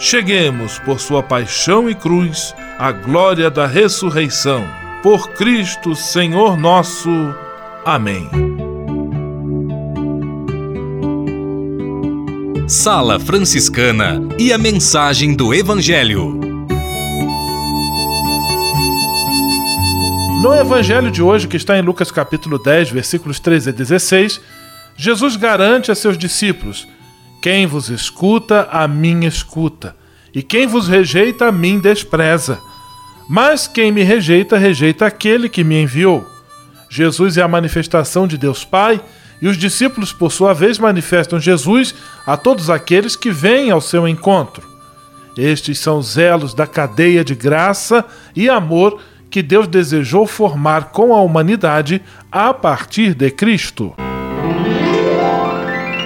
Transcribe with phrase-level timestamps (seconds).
[0.00, 4.66] cheguemos, por sua paixão e cruz, à glória da ressurreição.
[5.02, 7.10] Por Cristo, Senhor nosso.
[7.84, 8.28] Amém.
[12.66, 16.40] Sala Franciscana e a mensagem do Evangelho.
[20.42, 24.40] No evangelho de hoje, que está em Lucas capítulo 10, versículos 13 a 16,
[24.96, 26.88] Jesus garante a seus discípulos:
[27.40, 29.96] Quem vos escuta, a mim escuta,
[30.34, 32.60] e quem vos rejeita, a mim despreza.
[33.28, 36.26] Mas quem me rejeita, rejeita aquele que me enviou.
[36.90, 39.00] Jesus é a manifestação de Deus Pai,
[39.40, 41.94] e os discípulos, por sua vez, manifestam Jesus
[42.26, 44.68] a todos aqueles que vêm ao seu encontro.
[45.34, 48.04] Estes são os elos da cadeia de graça
[48.36, 49.00] e amor
[49.30, 53.94] que Deus desejou formar com a humanidade a partir de Cristo.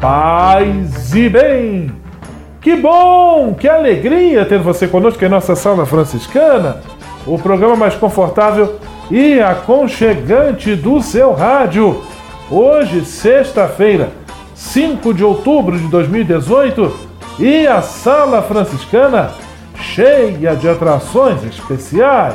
[0.00, 1.90] Paz e bem!
[2.60, 6.82] Que bom, que alegria ter você conosco em nossa sala franciscana,
[7.26, 8.78] o programa mais confortável
[9.10, 12.02] e aconchegante do seu rádio.
[12.50, 14.10] Hoje, sexta-feira,
[14.54, 16.92] 5 de outubro de 2018,
[17.38, 19.30] e a sala franciscana
[19.80, 22.34] cheia de atrações especiais.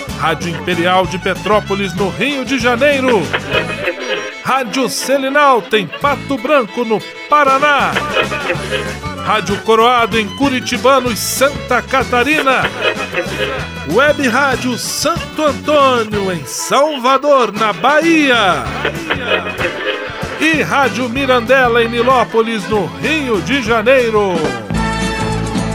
[0.21, 3.23] Rádio Imperial de Petrópolis no Rio de Janeiro.
[4.43, 7.91] Rádio Selinalta em Pato Branco no Paraná.
[9.25, 12.61] Rádio Coroado em Curitibanos, Santa Catarina.
[13.91, 18.63] Web Rádio Santo Antônio em Salvador, na Bahia.
[20.39, 24.35] E Rádio Mirandela em Nilópolis, no Rio de Janeiro.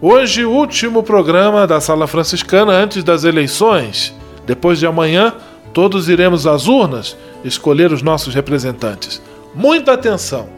[0.00, 4.14] Hoje, o último programa da Sala Franciscana antes das eleições.
[4.46, 5.32] Depois de amanhã,
[5.72, 9.22] todos iremos às urnas escolher os nossos representantes.
[9.54, 10.48] Muita atenção!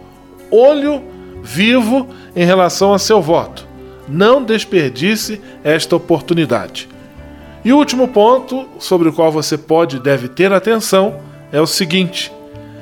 [0.51, 1.05] Olho
[1.41, 3.65] vivo em relação a seu voto.
[4.09, 6.89] Não desperdice esta oportunidade.
[7.65, 11.21] E o último ponto sobre o qual você pode e deve ter atenção
[11.53, 12.33] é o seguinte: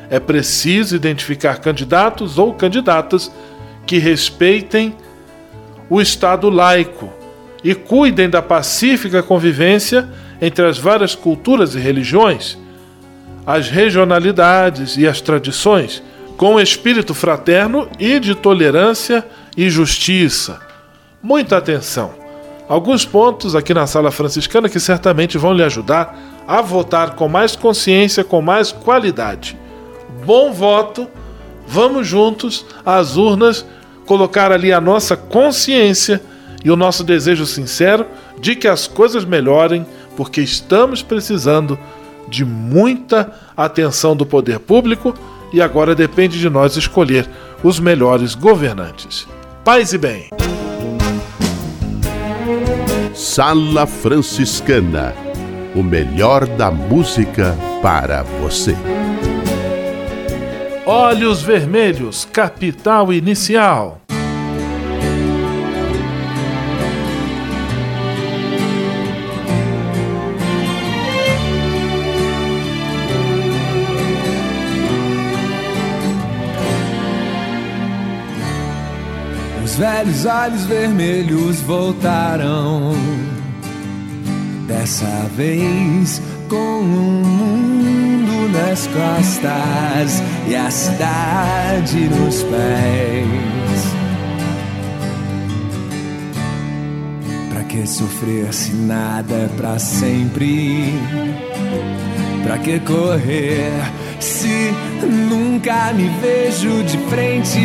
[0.08, 3.30] é preciso identificar candidatos ou candidatas
[3.86, 4.94] que respeitem
[5.88, 7.12] o Estado laico
[7.62, 10.08] e cuidem da pacífica convivência
[10.40, 12.58] entre as várias culturas e religiões,
[13.46, 16.02] as regionalidades e as tradições,
[16.36, 19.24] com espírito fraterno e de tolerância
[19.56, 20.60] e justiça.
[21.22, 22.14] Muita atenção!
[22.68, 27.54] Alguns pontos aqui na sala franciscana que certamente vão lhe ajudar a votar com mais
[27.54, 29.56] consciência, com mais qualidade.
[30.24, 31.08] Bom voto!
[31.66, 33.64] Vamos juntos às urnas
[34.06, 36.22] colocar ali a nossa consciência
[36.64, 38.06] e o nosso desejo sincero
[38.40, 39.84] de que as coisas melhorem,
[40.16, 41.78] porque estamos precisando
[42.28, 45.14] de muita atenção do poder público
[45.52, 47.28] e agora depende de nós escolher
[47.62, 49.28] os melhores governantes.
[49.64, 50.30] Paz e bem.
[53.14, 55.26] Sala Franciscana
[55.76, 58.74] o melhor da música para você.
[60.88, 64.00] Olhos Vermelhos, Capital Inicial.
[79.64, 82.92] Os velhos olhos vermelhos voltaram.
[84.68, 93.96] Dessa vez com um mundo nas costas e a cidade nos pés.
[97.50, 100.94] Pra que sofrer se nada é pra sempre?
[102.44, 103.72] Pra que correr
[104.20, 104.72] se
[105.02, 107.60] nunca me vejo de frente?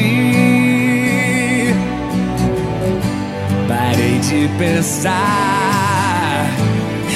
[3.67, 5.11] Parei de pensar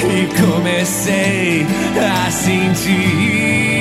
[0.04, 1.66] e comecei
[1.98, 3.75] a sentir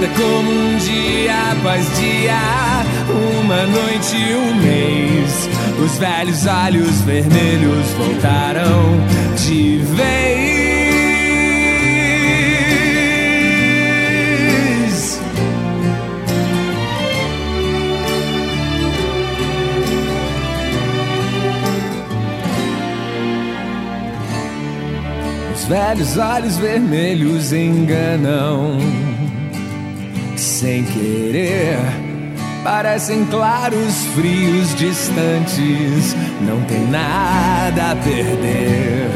[0.00, 2.40] nada como um dia após dia,
[3.44, 5.48] uma noite e um mês.
[5.84, 8.98] Os velhos olhos vermelhos voltaram
[9.36, 10.60] de vez.
[25.54, 28.78] Os velhos olhos vermelhos enganam
[30.60, 31.78] sem querer.
[32.62, 39.08] Parecem claros, frios, distantes, não tem nada a perder.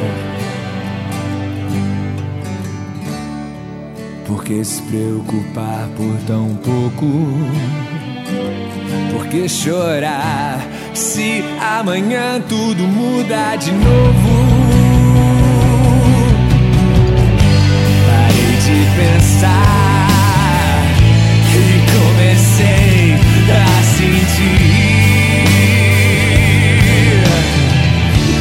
[4.26, 7.06] Por que se preocupar por tão pouco?
[9.12, 14.34] Por que chorar se amanhã tudo muda de novo?
[18.06, 19.63] Parei de pensar
[22.14, 23.16] comecei
[23.50, 24.34] a sentir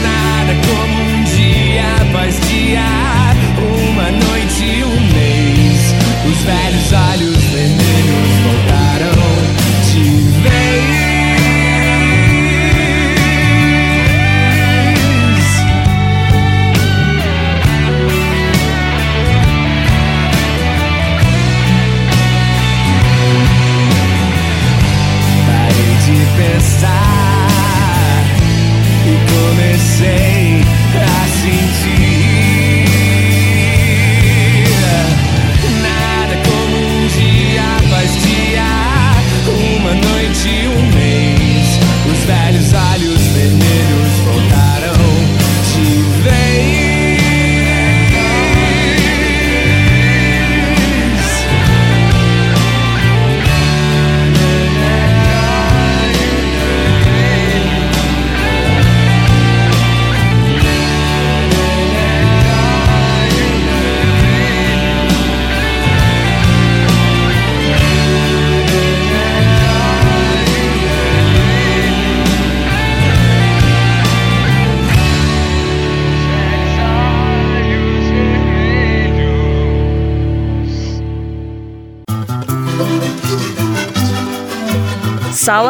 [0.04, 2.86] nada como um dia após dia,
[3.92, 5.82] uma noite um mês.
[6.26, 7.23] Os velhos olhos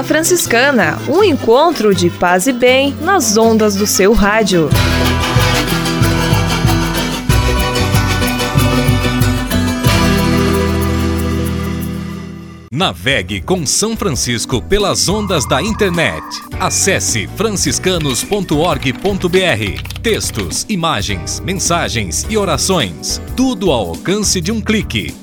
[0.04, 4.70] Franciscana, um encontro de paz e bem nas ondas do seu rádio.
[12.76, 16.26] Navegue com São Francisco pelas ondas da internet.
[16.60, 20.02] Acesse franciscanos.org.br.
[20.02, 23.22] Textos, imagens, mensagens e orações.
[23.38, 25.23] Tudo ao alcance de um clique.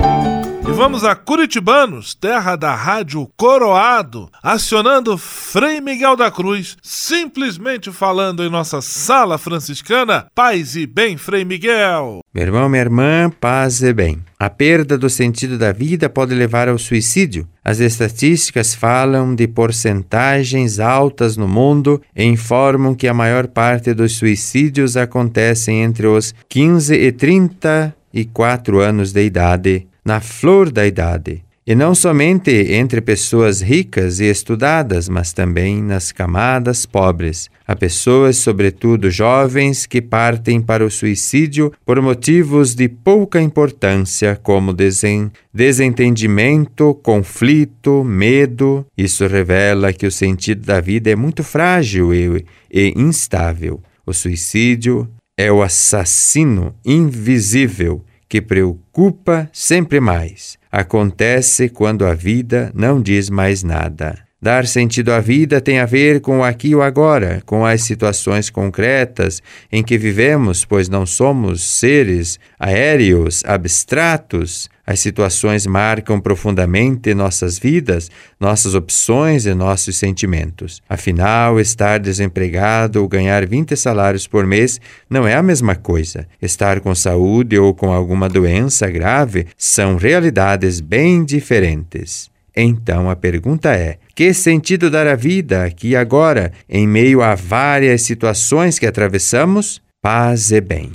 [0.63, 8.43] E vamos a Curitibanos, terra da rádio Coroado, acionando Frei Miguel da Cruz, simplesmente falando
[8.43, 10.27] em nossa sala franciscana.
[10.35, 12.21] Paz e bem, Frei Miguel.
[12.33, 14.19] Meu irmão, minha irmã, paz e bem.
[14.39, 17.47] A perda do sentido da vida pode levar ao suicídio.
[17.65, 24.15] As estatísticas falam de porcentagens altas no mundo e informam que a maior parte dos
[24.15, 31.75] suicídios acontecem entre os 15 e 34 anos de idade na flor da idade, e
[31.75, 37.51] não somente entre pessoas ricas e estudadas, mas também nas camadas pobres.
[37.67, 44.73] Há pessoas, sobretudo jovens, que partem para o suicídio por motivos de pouca importância, como
[44.73, 48.83] desen desentendimento, conflito, medo.
[48.97, 53.79] Isso revela que o sentido da vida é muito frágil e, e instável.
[54.03, 60.57] O suicídio é o assassino invisível que preocupa sempre mais.
[60.71, 64.19] Acontece quando a vida não diz mais nada.
[64.41, 67.81] Dar sentido à vida tem a ver com o aqui e o agora, com as
[67.81, 77.13] situações concretas em que vivemos, pois não somos seres aéreos, abstratos, as situações marcam profundamente
[77.13, 78.09] nossas vidas,
[78.39, 80.81] nossas opções e nossos sentimentos.
[80.89, 86.27] Afinal, estar desempregado ou ganhar 20 salários por mês não é a mesma coisa.
[86.41, 92.29] Estar com saúde ou com alguma doença grave são realidades bem diferentes.
[92.55, 97.35] Então a pergunta é: Que sentido dar à vida aqui e agora, em meio a
[97.35, 99.81] várias situações que atravessamos?
[100.01, 100.91] Paz e bem.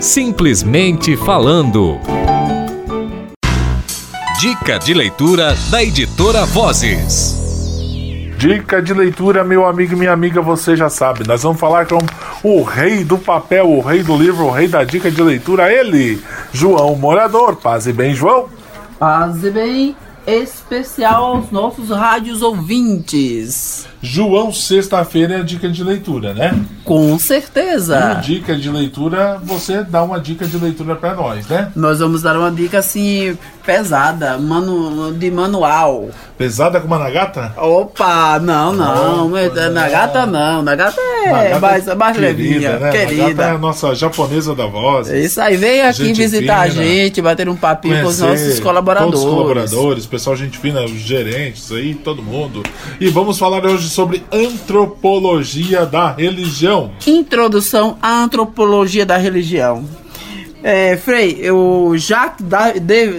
[0.00, 1.98] Simplesmente falando.
[4.38, 7.36] Dica de leitura da editora Vozes.
[8.38, 11.26] Dica de leitura, meu amigo e minha amiga, você já sabe.
[11.26, 11.98] Nós vamos falar com
[12.44, 16.22] o rei do papel, o rei do livro, o rei da dica de leitura, ele,
[16.52, 17.56] João Morador.
[17.56, 18.48] Paz e bem, João.
[19.00, 23.88] Paz e bem, especial aos nossos rádios ouvintes.
[24.00, 26.58] João, sexta-feira é dica de leitura, né?
[26.84, 28.18] Com certeza.
[28.22, 31.72] E dica de leitura, você dá uma dica de leitura para nós, né?
[31.74, 33.36] Nós vamos dar uma dica assim
[33.66, 36.08] pesada, manu, de manual.
[36.38, 37.52] Pesada como a Nagata?
[37.56, 42.90] Opa, não, não, Opa, Nagata não, Nagata é Nagata mais, mais querida, levinha, né?
[42.90, 43.22] querida.
[43.26, 45.08] Nagata é a nossa japonesa da voz.
[45.08, 48.60] Isso aí, vem aqui gente visitar fina, a gente, bater um papinho com os nossos
[48.60, 49.20] colaboradores.
[49.20, 52.62] Todos os colaboradores, pessoal gente fina, os gerentes aí, todo mundo.
[53.00, 56.92] E vamos falar hoje sobre antropologia da religião.
[57.06, 59.84] Introdução à antropologia da religião.
[60.62, 62.44] É, Frei, o Jacques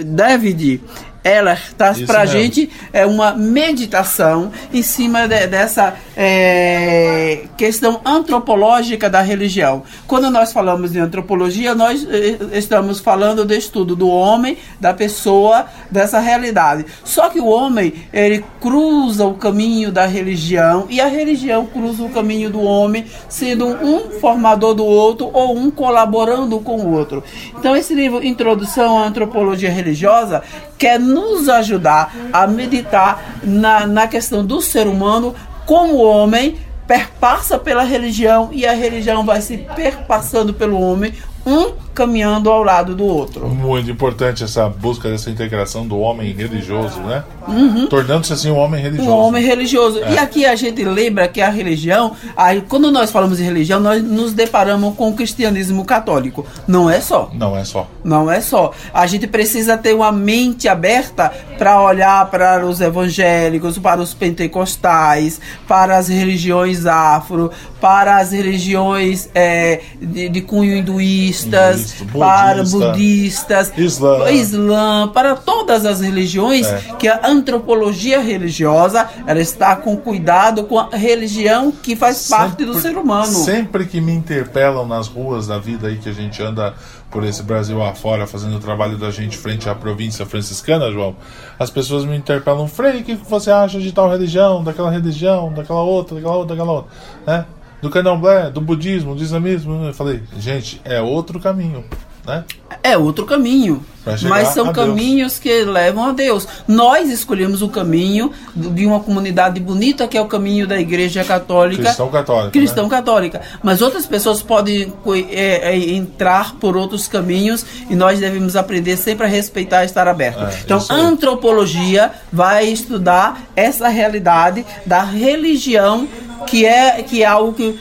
[0.04, 0.80] David
[1.22, 9.10] ela traz para a gente é uma meditação em cima de, dessa é, questão antropológica
[9.10, 9.82] da religião.
[10.06, 15.66] Quando nós falamos de antropologia, nós eh, estamos falando do estudo do homem, da pessoa,
[15.90, 16.86] dessa realidade.
[17.04, 22.10] Só que o homem ele cruza o caminho da religião e a religião cruza o
[22.10, 27.22] caminho do homem, sendo um formador do outro ou um colaborando com o outro.
[27.58, 30.42] Então esse livro Introdução à Antropologia Religiosa
[30.80, 35.34] quer nos ajudar a meditar na, na questão do ser humano
[35.66, 36.56] como homem
[36.86, 41.12] perpassa pela religião e a religião vai se perpassando pelo homem,
[41.46, 43.48] um caminhando ao lado do outro.
[43.48, 47.24] Muito importante essa busca dessa integração do homem religioso, né?
[47.48, 47.86] Uhum.
[47.88, 49.10] Tornando-se assim um homem religioso.
[49.10, 49.98] Um homem religioso.
[49.98, 50.12] É.
[50.12, 54.02] E aqui a gente lembra que a religião, aí, quando nós falamos de religião, nós
[54.02, 56.46] nos deparamos com o cristianismo católico.
[56.66, 57.30] Não é só.
[57.34, 57.88] Não é só.
[58.04, 58.72] Não é só.
[58.94, 65.40] A gente precisa ter uma mente aberta para olhar para os evangélicos, para os pentecostais,
[65.66, 67.50] para as religiões afro,
[67.80, 71.79] para as religiões é, de, de cunho hinduístas
[72.12, 74.30] para budistas, islã.
[74.30, 76.78] islã, para todas as religiões, é.
[76.98, 82.64] que a antropologia religiosa ela está com cuidado com a religião que faz sempre, parte
[82.64, 83.26] do ser humano.
[83.26, 86.74] Sempre que me interpelam nas ruas da vida aí que a gente anda
[87.10, 91.16] por esse Brasil afora fazendo o trabalho da gente frente à província franciscana, João,
[91.58, 95.82] as pessoas me interpelam, Frei, o que você acha de tal religião, daquela religião, daquela
[95.82, 96.90] outra, daquela outra, daquela outra,
[97.26, 97.44] né?
[97.80, 99.84] Do candomblé, do budismo, do islamismo.
[99.86, 101.84] Eu falei, gente, é outro caminho.
[102.30, 102.44] Né?
[102.82, 103.84] É outro caminho,
[104.22, 106.46] mas são caminhos que levam a Deus.
[106.66, 111.82] Nós escolhemos o caminho de uma comunidade bonita que é o caminho da Igreja Católica,
[111.82, 112.90] cristão católica, cristão né?
[112.90, 113.40] católica.
[113.62, 114.92] Mas outras pessoas podem
[115.30, 120.06] é, é, entrar por outros caminhos e nós devemos aprender sempre a respeitar e estar
[120.06, 120.44] aberto.
[120.44, 126.08] É, então, antropologia vai estudar essa realidade da religião
[126.46, 127.78] que é que é algo que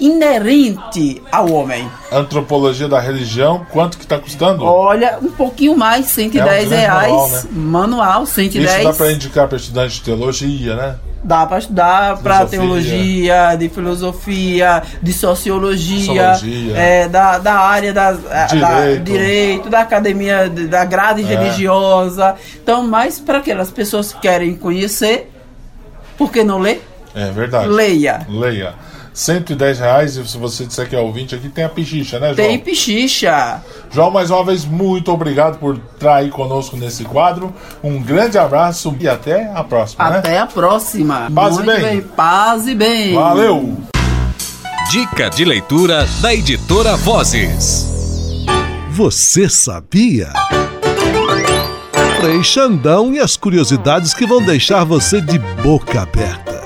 [0.00, 1.90] inerente ao homem.
[2.10, 4.64] Antropologia da religião, quanto que está custando?
[4.64, 7.10] Olha, um pouquinho mais, 110 é um reais.
[7.10, 7.42] Manual, né?
[7.52, 8.74] manual 110.
[8.74, 10.96] Isso dá para indicar para estudante de teologia, né?
[11.22, 16.76] Dá para estudar para teologia, de filosofia, de sociologia, sociologia.
[16.76, 18.60] É, da, da área da direito.
[18.60, 21.26] da direito, da academia, da grade é.
[21.26, 22.36] religiosa.
[22.62, 25.30] Então, mais para aquelas pessoas que querem conhecer,
[26.16, 26.86] por que não ler?
[27.14, 27.68] É verdade.
[27.68, 28.24] Leia.
[28.28, 28.74] Leia.
[29.18, 32.36] 110 reais e se você disser que é ouvinte aqui, tem a pichicha, né, João?
[32.36, 33.60] Tem pichicha.
[33.90, 37.52] João, mais uma vez, muito obrigado por estar aí conosco nesse quadro.
[37.82, 40.18] Um grande abraço e até a próxima, né?
[40.18, 40.38] Até né?
[40.38, 41.28] a próxima.
[41.34, 41.82] Paz muito e bem.
[41.82, 42.00] bem.
[42.02, 43.14] Paz e bem.
[43.14, 43.76] Valeu.
[44.92, 47.86] Dica de leitura da editora Vozes.
[48.92, 50.32] Você sabia?
[52.20, 56.57] Frei Xandão e as curiosidades que vão deixar você de boca aberta.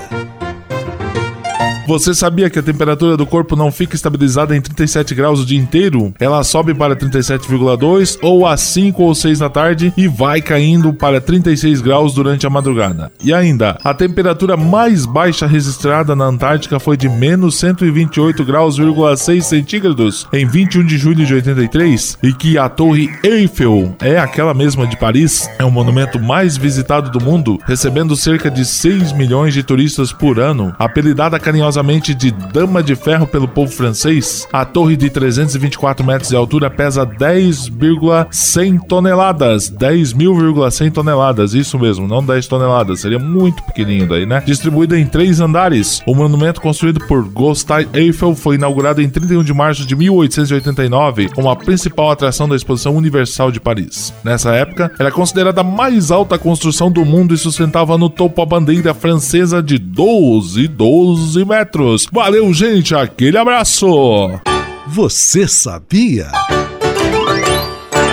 [1.85, 5.59] Você sabia que a temperatura do corpo não fica estabilizada em 37 graus o dia
[5.59, 6.13] inteiro?
[6.17, 11.19] Ela sobe para 37,2 ou às 5 ou 6 da tarde e vai caindo para
[11.19, 13.11] 36 graus durante a madrugada.
[13.21, 20.25] E ainda, a temperatura mais baixa registrada na Antártica foi de menos 128 graus,6 centígrados
[20.31, 24.95] em 21 de julho de 83 e que a Torre Eiffel é aquela mesma de
[24.95, 30.13] Paris, é o monumento mais visitado do mundo, recebendo cerca de 6 milhões de turistas
[30.13, 35.09] por ano, apelidada carinhosamente carinhosamente de Dama de Ferro pelo povo francês, a torre de
[35.09, 39.71] 324 metros de altura pesa 10,100 toneladas.
[39.71, 44.43] 10.100 toneladas, isso mesmo, não 10 toneladas, seria muito pequenininho daí, né?
[44.45, 46.01] Distribuída em três andares.
[46.05, 51.49] O monumento construído por Gustave Eiffel foi inaugurado em 31 de março de 1889 como
[51.49, 54.13] a principal atração da Exposição Universal de Paris.
[54.23, 58.45] Nessa época, era considerada a mais alta construção do mundo e sustentava no topo a
[58.45, 61.62] bandeira francesa de 12, 12 metros.
[62.11, 64.39] Valeu, gente, aquele abraço!
[64.87, 66.27] Você sabia?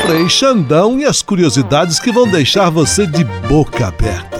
[0.06, 4.39] Frei Xandão e as curiosidades que vão deixar você de boca aberta.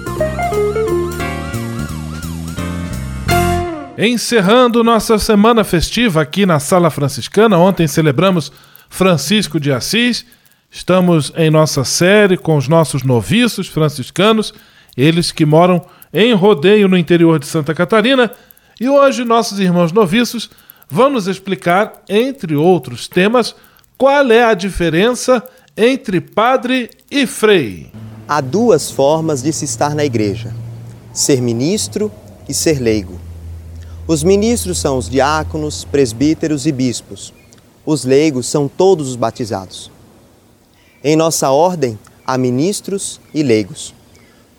[4.03, 8.51] Encerrando nossa semana festiva aqui na Sala Franciscana, ontem celebramos
[8.89, 10.25] Francisco de Assis.
[10.71, 14.55] Estamos em nossa série com os nossos noviços franciscanos,
[14.97, 18.31] eles que moram em rodeio no interior de Santa Catarina.
[18.79, 20.49] E hoje, nossos irmãos noviços
[20.89, 23.53] vão nos explicar, entre outros temas,
[23.99, 25.43] qual é a diferença
[25.77, 27.91] entre padre e frei.
[28.27, 30.51] Há duas formas de se estar na igreja:
[31.13, 32.11] ser ministro
[32.49, 33.29] e ser leigo.
[34.07, 37.31] Os ministros são os diáconos, presbíteros e bispos.
[37.85, 39.91] Os leigos são todos os batizados.
[41.03, 43.93] Em nossa ordem, há ministros e leigos.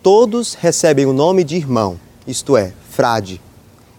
[0.03, 3.41] Todos recebem o nome de irmão, isto é, frade,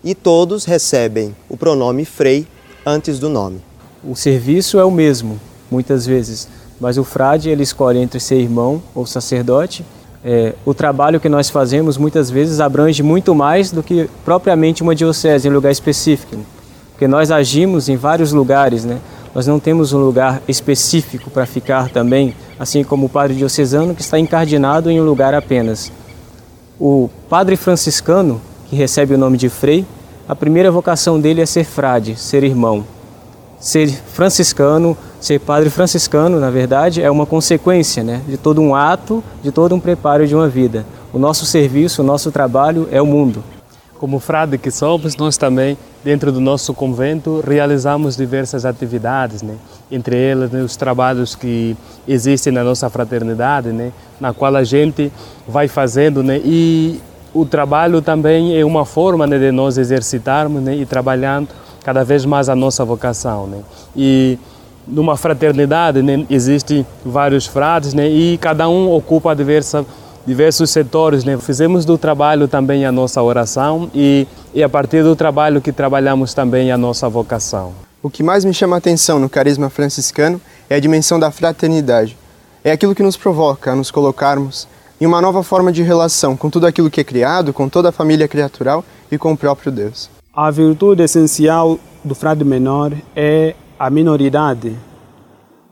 [0.03, 2.47] e todos recebem o pronome frei
[2.85, 3.61] antes do nome.
[4.03, 6.47] O serviço é o mesmo, muitas vezes,
[6.79, 9.85] mas o frade ele escolhe entre ser irmão ou sacerdote
[10.25, 14.95] é, o trabalho que nós fazemos muitas vezes abrange muito mais do que propriamente uma
[14.95, 16.37] diocese em lugar específico,
[16.91, 18.99] porque nós agimos em vários lugares, né?
[19.35, 24.01] Nós não temos um lugar específico para ficar também, assim como o padre diocesano que
[24.01, 25.91] está encardinado em um lugar apenas.
[26.79, 29.85] O padre franciscano, que recebe o nome de frei,
[30.29, 32.85] a primeira vocação dele é ser frade, ser irmão.
[33.59, 39.23] Ser franciscano Ser padre franciscano, na verdade, é uma consequência né, de todo um ato,
[39.41, 40.85] de todo um preparo de uma vida.
[41.13, 43.41] O nosso serviço, o nosso trabalho é o mundo.
[43.97, 49.55] Como frade que somos, nós também, dentro do nosso convento, realizamos diversas atividades, né?
[49.89, 53.93] entre elas né, os trabalhos que existem na nossa fraternidade, né?
[54.19, 55.09] na qual a gente
[55.47, 56.21] vai fazendo.
[56.21, 56.41] Né?
[56.43, 56.99] E
[57.33, 60.75] o trabalho também é uma forma né, de nós exercitarmos né?
[60.75, 61.47] e trabalhando
[61.81, 63.47] cada vez mais a nossa vocação.
[63.47, 63.61] Né?
[63.95, 64.37] E
[64.87, 69.85] numa fraternidade né, existem vários frades né, e cada um ocupa diversa,
[70.25, 71.23] diversos setores.
[71.23, 71.37] Né.
[71.37, 76.33] Fizemos do trabalho também a nossa oração e, e a partir do trabalho que trabalhamos
[76.33, 77.73] também a nossa vocação.
[78.01, 82.17] O que mais me chama a atenção no carisma franciscano é a dimensão da fraternidade.
[82.63, 84.67] É aquilo que nos provoca a nos colocarmos
[84.99, 87.91] em uma nova forma de relação com tudo aquilo que é criado, com toda a
[87.91, 90.09] família criatural e com o próprio Deus.
[90.33, 94.77] A virtude essencial do frade menor é a minoridade.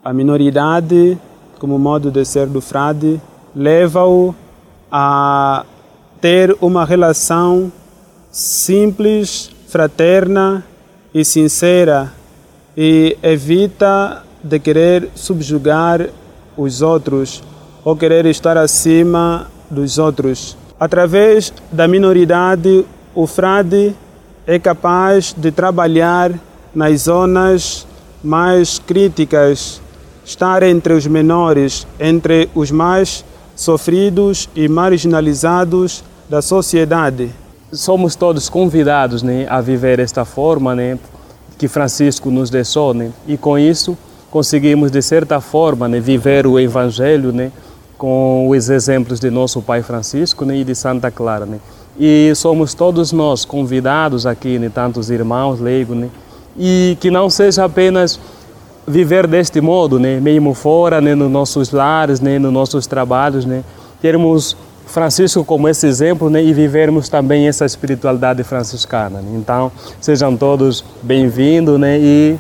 [0.04, 1.18] A minoridade,
[1.58, 3.22] como modo de ser do frade,
[3.56, 4.36] leva-o
[4.92, 5.64] a
[6.20, 7.72] ter uma relação
[8.30, 10.62] simples, fraterna
[11.14, 12.12] e sincera
[12.76, 16.10] e evita de querer subjugar
[16.58, 17.42] os outros
[17.82, 20.58] ou querer estar acima dos outros.
[20.78, 23.96] Através da minoridade, o frade
[24.46, 26.34] é capaz de trabalhar
[26.76, 27.88] nas zonas
[28.24, 29.82] mais críticas,
[30.24, 37.32] estar entre os menores, entre os mais sofridos e marginalizados da sociedade.
[37.72, 40.98] Somos todos convidados né, a viver esta forma né,
[41.58, 43.98] que Francisco nos deixou, né, e com isso
[44.30, 47.52] conseguimos, de certa forma, né, viver o Evangelho né,
[47.98, 51.46] com os exemplos de nosso Pai Francisco né, e de Santa Clara.
[51.46, 51.60] Né.
[52.00, 56.10] E somos todos nós convidados aqui, né, tantos irmãos leigos, né,
[56.58, 58.20] e que não seja apenas
[58.88, 63.64] viver deste modo, né, mesmo fora, né, nos nossos lares, né, nos nossos trabalhos, né,
[64.02, 64.58] termos
[64.92, 69.22] Francisco como esse exemplo né, e vivermos também essa espiritualidade franciscana.
[69.22, 69.32] Né?
[69.36, 72.38] Então, sejam todos bem-vindos né, e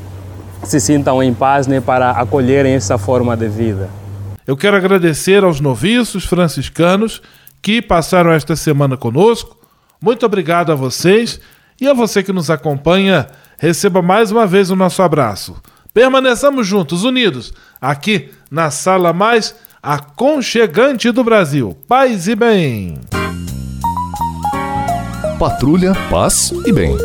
[0.63, 3.89] se sintam em paz né, para acolherem essa forma de vida.
[4.45, 7.21] Eu quero agradecer aos noviços franciscanos
[7.61, 9.55] que passaram esta semana conosco.
[10.01, 11.39] Muito obrigado a vocês
[11.79, 13.27] e a você que nos acompanha.
[13.61, 15.55] Receba mais uma vez o nosso abraço.
[15.93, 21.77] Permaneçamos juntos, unidos, aqui na sala mais aconchegante do Brasil.
[21.87, 22.97] Paz e bem.
[25.37, 26.97] Patrulha, paz e bem.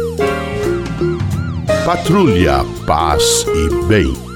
[1.85, 4.36] Patrulha, paz e bem.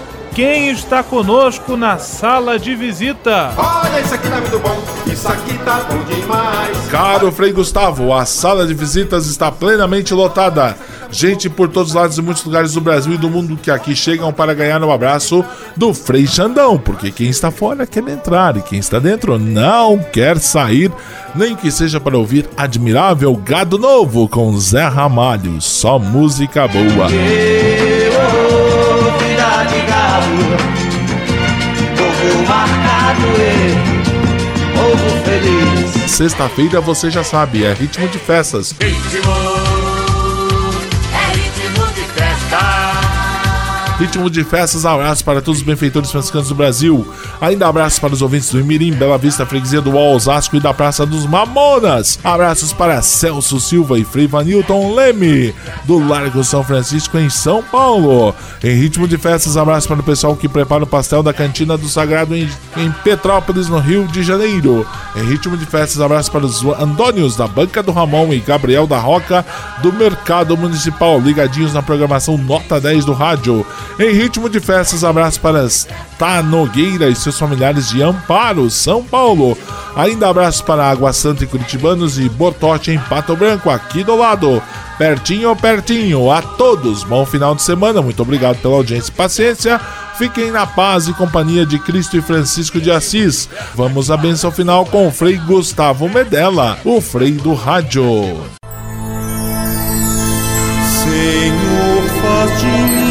[0.33, 3.53] quem está conosco na sala de visita?
[3.57, 6.77] Olha, isso aqui tá muito bom, isso aqui tá bom demais.
[6.89, 10.75] Caro Frei Gustavo, a sala de visitas está plenamente lotada.
[11.11, 13.93] Gente por todos os lados e muitos lugares do Brasil e do mundo que aqui
[13.93, 15.43] chegam para ganhar um abraço
[15.75, 20.39] do Frei Xandão, porque quem está fora quer entrar e quem está dentro não quer
[20.39, 20.89] sair,
[21.35, 25.61] nem que seja para ouvir Admirável Gado Novo com Zé Ramalho.
[25.61, 27.09] Só música boa.
[36.11, 38.75] Sexta-feira você já sabe, é ritmo de festas.
[38.79, 39.60] Ritmo
[44.01, 47.07] de festas, abraços para todos os benfeitores franciscanos do Brasil.
[47.39, 50.73] Ainda abraços para os ouvintes do Imirim, Bela Vista, Freguesia do Uol, Osasco e da
[50.73, 52.19] Praça dos Mamonas.
[52.23, 55.53] Abraços para Celso Silva e Frei Vanilton Leme,
[55.85, 58.33] do Largo São Francisco, em São Paulo.
[58.63, 61.87] Em ritmo de festas, abraços para o pessoal que prepara o pastel da Cantina do
[61.87, 64.85] Sagrado em, em Petrópolis, no Rio de Janeiro.
[65.15, 68.97] Em ritmo de festas, abraços para os Antônios da Banca do Ramon e Gabriel da
[68.97, 69.45] Roca,
[69.83, 73.65] do Mercado Municipal, ligadinhos na programação Nota 10 do rádio.
[74.01, 75.69] Em ritmo de festas, abraço para
[76.17, 79.55] Tá Nogueira e seus familiares de Amparo, São Paulo.
[79.95, 84.59] Ainda abraço para Água Santa e Curitibanos e Bortote em Pato Branco, aqui do lado.
[84.97, 86.31] Pertinho, pertinho.
[86.31, 88.01] A todos, bom final de semana.
[88.01, 89.79] Muito obrigado pela audiência e paciência.
[90.17, 93.47] Fiquem na paz e companhia de Cristo e Francisco de Assis.
[93.75, 98.03] Vamos à benção final com o Frei Gustavo Medella, o Frei do Rádio.
[101.03, 103.10] Senhor, faz de mim